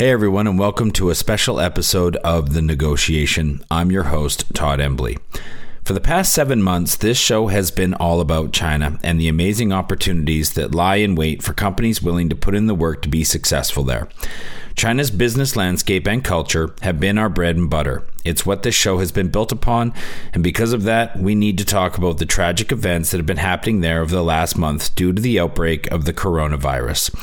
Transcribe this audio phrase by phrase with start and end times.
[0.00, 3.62] Hey everyone, and welcome to a special episode of The Negotiation.
[3.70, 5.18] I'm your host, Todd Embley.
[5.84, 9.74] For the past seven months, this show has been all about China and the amazing
[9.74, 13.24] opportunities that lie in wait for companies willing to put in the work to be
[13.24, 14.08] successful there.
[14.74, 18.02] China's business landscape and culture have been our bread and butter.
[18.24, 19.92] It's what this show has been built upon,
[20.32, 23.36] and because of that, we need to talk about the tragic events that have been
[23.36, 27.14] happening there over the last month due to the outbreak of the coronavirus.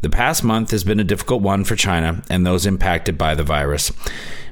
[0.00, 3.42] The past month has been a difficult one for China and those impacted by the
[3.42, 3.90] virus.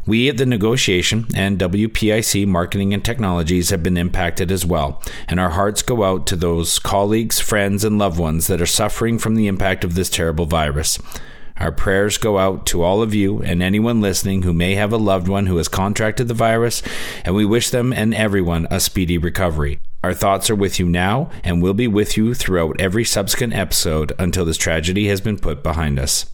[0.05, 5.39] We at the negotiation and WPIC Marketing and Technologies have been impacted as well, and
[5.39, 9.37] our hearts go out to those colleagues, friends, and loved ones that are suffering from
[9.37, 10.99] the impact of this terrible virus.
[11.59, 14.97] Our prayers go out to all of you and anyone listening who may have a
[14.97, 16.83] loved one who has contracted the virus,
[17.25, 19.79] and we wish them and everyone a speedy recovery.
[20.07, 24.13] Our thoughts are with you now and will be with you throughout every subsequent episode
[24.21, 26.27] until this tragedy has been put behind us.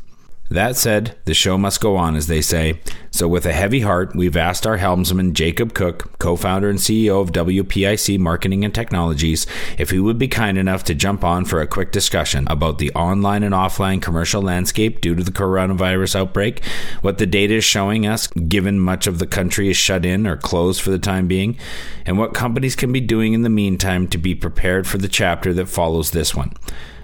[0.52, 2.78] That said, the show must go on, as they say.
[3.10, 7.22] So, with a heavy heart, we've asked our helmsman, Jacob Cooke, co founder and CEO
[7.22, 9.46] of WPIC Marketing and Technologies,
[9.78, 12.92] if he would be kind enough to jump on for a quick discussion about the
[12.92, 16.62] online and offline commercial landscape due to the coronavirus outbreak,
[17.00, 20.36] what the data is showing us, given much of the country is shut in or
[20.36, 21.56] closed for the time being,
[22.04, 25.54] and what companies can be doing in the meantime to be prepared for the chapter
[25.54, 26.52] that follows this one.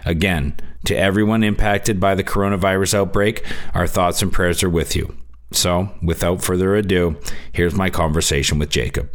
[0.05, 5.15] Again, to everyone impacted by the coronavirus outbreak, our thoughts and prayers are with you.
[5.51, 7.17] So, without further ado,
[7.53, 9.11] here's my conversation with Jacob.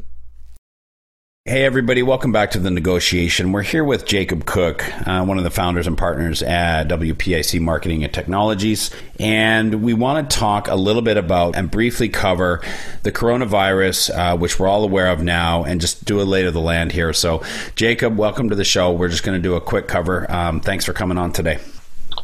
[1.46, 3.52] Hey, everybody, welcome back to the negotiation.
[3.52, 8.02] We're here with Jacob Cooke, uh, one of the founders and partners at WPIC Marketing
[8.06, 8.92] and Technologies.
[9.20, 12.62] And we want to talk a little bit about and briefly cover
[13.02, 16.54] the coronavirus, uh, which we're all aware of now, and just do a lay of
[16.54, 17.12] the land here.
[17.12, 17.44] So,
[17.76, 18.94] Jacob, welcome to the show.
[18.94, 20.32] We're just going to do a quick cover.
[20.32, 21.60] Um, thanks for coming on today.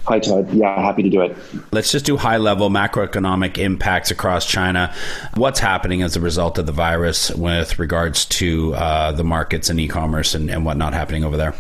[0.10, 0.52] Hi, Todd.
[0.52, 1.38] Yeah, happy to do it.
[1.72, 4.92] Let's just do high level macroeconomic impacts across China.
[5.36, 9.80] What's happening as a result of the virus with regards to uh, the markets and
[9.80, 11.54] e commerce and, and whatnot happening over there?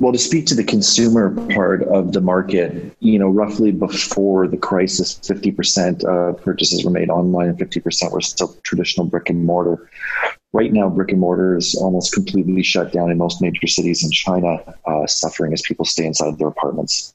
[0.00, 4.58] Well, to speak to the consumer part of the market, you know, roughly before the
[4.58, 9.88] crisis, 50% of purchases were made online and 50% were still traditional brick and mortar.
[10.52, 14.10] Right now, brick and mortar is almost completely shut down in most major cities in
[14.10, 17.14] China, uh, suffering as people stay inside their apartments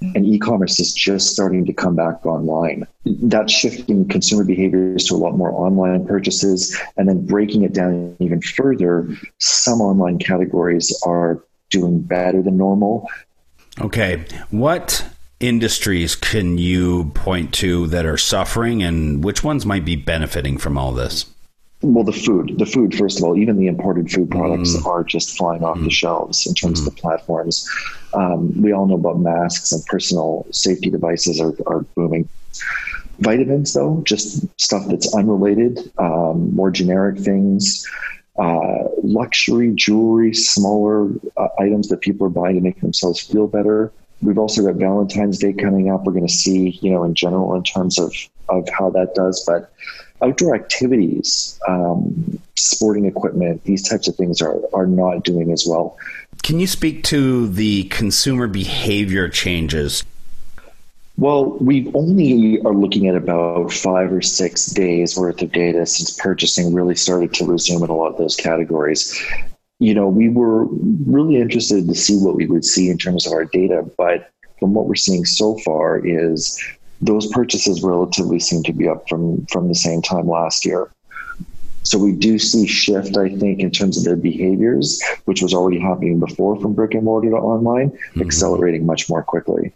[0.00, 2.86] and e-commerce is just starting to come back online.
[3.04, 8.16] That's shifting consumer behaviors to a lot more online purchases, and then breaking it down
[8.18, 9.08] even further.
[9.38, 13.08] Some online categories are doing better than normal.
[13.80, 15.04] Okay, what
[15.38, 20.76] industries can you point to that are suffering, and which ones might be benefiting from
[20.76, 21.26] all this?
[21.82, 24.84] Well, the food, the food, first of all, even the imported food products mm.
[24.84, 25.84] are just flying off mm.
[25.84, 26.86] the shelves in terms mm.
[26.86, 27.66] of the platforms.
[28.12, 32.28] Um, we all know about masks and personal safety devices are, are booming.
[33.20, 37.86] Vitamins, though, just stuff that's unrelated, um, more generic things,
[38.38, 43.90] uh, luxury jewelry, smaller uh, items that people are buying to make themselves feel better.
[44.22, 46.04] We've also got Valentine's Day coming up.
[46.04, 48.12] We're going to see, you know, in general, in terms of
[48.50, 49.72] of how that does, but
[50.22, 55.96] outdoor activities, um, sporting equipment, these types of things are, are not doing as well.
[56.42, 60.04] Can you speak to the consumer behavior changes?
[61.16, 66.18] Well, we only are looking at about five or six days worth of data since
[66.18, 69.22] purchasing really started to resume in a lot of those categories.
[69.80, 73.32] You know, we were really interested to see what we would see in terms of
[73.32, 76.62] our data, but from what we're seeing so far is
[77.00, 80.90] those purchases relatively seem to be up from from the same time last year.
[81.82, 85.80] So we do see shift, I think, in terms of their behaviors, which was already
[85.80, 88.20] happening before from brick and mortar to online, mm-hmm.
[88.20, 89.72] accelerating much more quickly.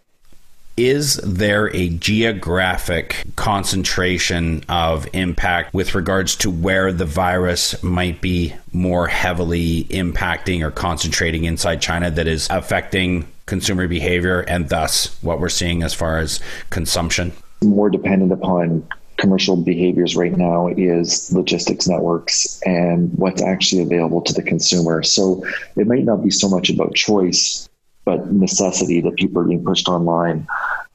[0.77, 8.53] Is there a geographic concentration of impact with regards to where the virus might be
[8.73, 15.39] more heavily impacting or concentrating inside China that is affecting consumer behavior and thus what
[15.39, 16.41] we're seeing as far as
[16.71, 17.31] consumption?
[17.63, 18.85] More dependent upon
[19.17, 25.03] commercial behaviors right now is logistics networks and what's actually available to the consumer.
[25.03, 25.45] So
[25.77, 27.69] it might not be so much about choice,
[28.05, 30.47] but necessity that people are being pushed online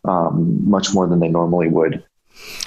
[0.05, 2.03] um, much more than they normally would.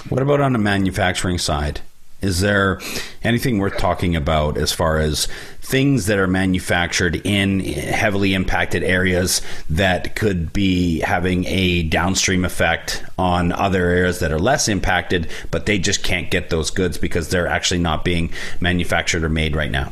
[0.09, 1.81] What about on the manufacturing side?
[2.21, 2.79] Is there
[3.21, 5.27] anything worth talking about as far as
[5.59, 13.03] things that are manufactured in heavily impacted areas that could be having a downstream effect
[13.17, 17.27] on other areas that are less impacted, but they just can't get those goods because
[17.27, 18.31] they're actually not being
[18.61, 19.91] manufactured or made right now?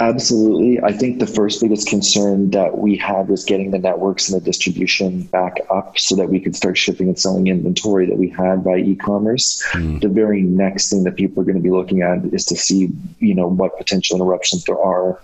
[0.00, 0.80] Absolutely.
[0.82, 4.44] I think the first biggest concern that we had was getting the networks and the
[4.44, 8.64] distribution back up so that we could start shipping and selling inventory that we had
[8.64, 9.62] by e-commerce.
[9.72, 10.00] Mm.
[10.00, 12.88] The very next thing that people are going to be looking at is to see,
[13.18, 15.20] you know, what potential interruptions there are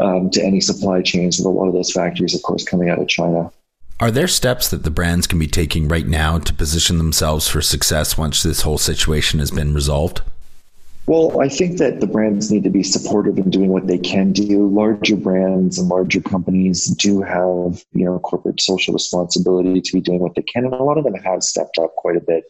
[0.00, 2.98] um, to any supply chains with a lot of those factories, of course, coming out
[2.98, 3.52] of China.
[4.00, 7.60] Are there steps that the brands can be taking right now to position themselves for
[7.60, 10.22] success once this whole situation has been resolved?
[11.06, 14.32] Well, I think that the brands need to be supportive in doing what they can
[14.32, 14.68] do.
[14.68, 20.20] Larger brands and larger companies do have, you know, corporate social responsibility to be doing
[20.20, 22.44] what they can, and a lot of them have stepped up quite a bit.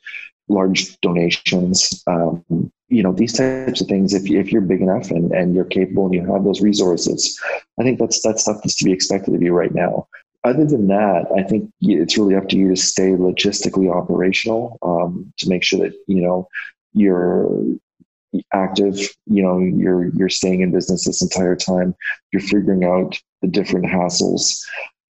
[0.48, 2.44] Large donations, um,
[2.88, 4.14] you know, these types of things.
[4.14, 7.40] If you, if you're big enough and, and you're capable and you have those resources,
[7.80, 10.06] I think that's that stuff that's to be expected of you right now.
[10.44, 15.32] Other than that, I think it's really up to you to stay logistically operational um,
[15.38, 16.46] to make sure that you know
[16.92, 17.48] you're
[18.52, 18.96] active
[19.26, 21.94] you know you're you're staying in business this entire time
[22.32, 24.60] you're figuring out the different hassles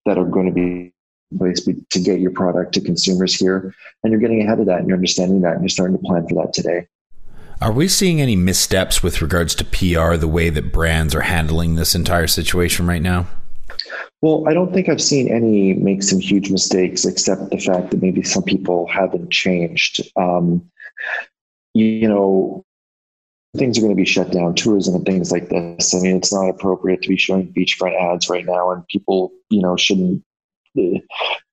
[0.05, 0.93] that are going to be
[1.37, 3.73] place to get your product to consumers here.
[4.03, 6.27] And you're getting ahead of that and you're understanding that and you're starting to plan
[6.27, 6.87] for that today.
[7.61, 11.75] Are we seeing any missteps with regards to PR the way that brands are handling
[11.75, 13.27] this entire situation right now?
[14.21, 18.01] Well, I don't think I've seen any make some huge mistakes, except the fact that
[18.01, 20.01] maybe some people haven't changed.
[20.15, 20.69] Um,
[21.73, 22.65] you, you know,
[23.57, 25.93] things are going to be shut down, tourism and things like this.
[25.93, 29.61] I mean, it's not appropriate to be showing beachfront ads right now, and people, you
[29.61, 30.23] know, shouldn't
[30.77, 30.99] uh,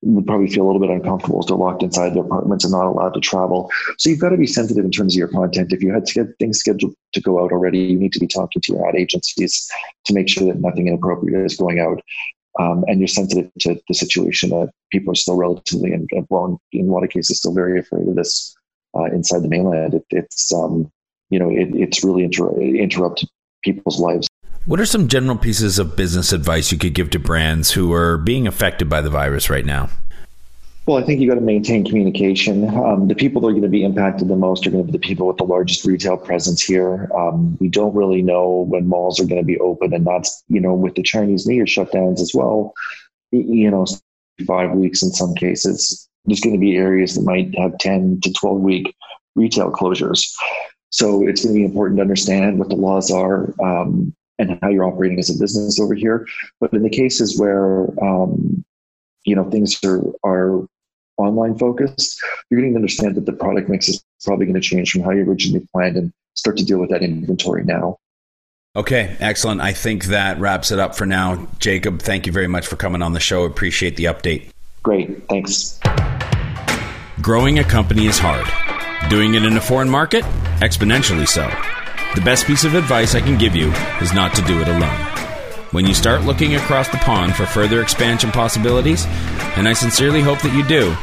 [0.02, 2.86] would probably feel a little bit uncomfortable if they're locked inside their apartments and not
[2.86, 3.70] allowed to travel.
[3.98, 5.72] So you've got to be sensitive in terms of your content.
[5.72, 8.26] If you had to get things scheduled to go out already, you need to be
[8.26, 9.70] talking to your ad agencies
[10.06, 12.02] to make sure that nothing inappropriate is going out.
[12.58, 16.88] Um, and you're sensitive to the situation that people are still relatively and well, in,
[16.88, 18.54] a lot of cases, still very afraid of this
[18.96, 19.94] uh, inside the mainland.
[19.94, 20.90] It, it's um,
[21.32, 23.28] you know, it, it's really inter- interrupted
[23.64, 24.28] people's lives.
[24.66, 28.18] What are some general pieces of business advice you could give to brands who are
[28.18, 29.88] being affected by the virus right now?
[30.86, 32.68] Well, I think you got to maintain communication.
[32.68, 34.98] Um, the people that are going to be impacted the most are going to be
[34.98, 37.08] the people with the largest retail presence here.
[37.16, 40.60] Um, we don't really know when malls are going to be open, and that's you
[40.60, 42.74] know with the Chinese New Year shutdowns as well.
[43.30, 43.86] You know,
[44.46, 46.08] five weeks in some cases.
[46.24, 48.92] There's going to be areas that might have ten to twelve week
[49.36, 50.32] retail closures.
[50.92, 54.68] So it's going to be important to understand what the laws are um, and how
[54.68, 56.26] you're operating as a business over here.
[56.60, 58.64] But in the cases where um,
[59.24, 60.66] you know things are are
[61.16, 64.90] online focused, you're going to understand that the product mix is probably going to change
[64.90, 67.98] from how you originally planned and start to deal with that inventory now.
[68.74, 69.60] Okay, excellent.
[69.60, 71.46] I think that wraps it up for now.
[71.58, 73.44] Jacob, thank you very much for coming on the show.
[73.44, 74.50] Appreciate the update.
[74.82, 75.78] Great, thanks.
[77.20, 78.46] Growing a company is hard.
[79.08, 80.24] Doing it in a foreign market?
[80.60, 81.50] Exponentially so.
[82.14, 83.70] The best piece of advice I can give you
[84.00, 84.98] is not to do it alone.
[85.70, 89.06] When you start looking across the pond for further expansion possibilities,
[89.56, 90.96] and I sincerely hope that you do,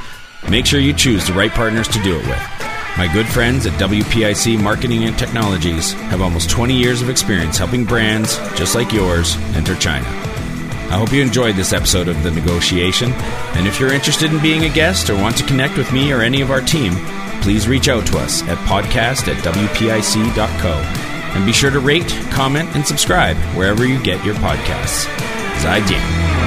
[0.49, 2.59] make sure you choose the right partners to do it with.
[2.97, 7.85] My good friends at WPIC Marketing and Technologies have almost 20 years of experience helping
[7.85, 10.07] brands just like yours enter China.
[10.07, 13.11] I hope you enjoyed this episode of The Negotiation,
[13.53, 16.21] and if you're interested in being a guest or want to connect with me or
[16.21, 16.93] any of our team,
[17.41, 20.69] please reach out to us at podcast at WPIC.co.
[21.35, 25.05] And be sure to rate, comment, and subscribe wherever you get your podcasts.
[25.61, 26.38] Zaijian.